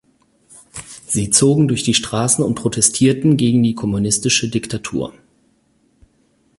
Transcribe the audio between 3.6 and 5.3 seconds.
die kommunistische Diktatur.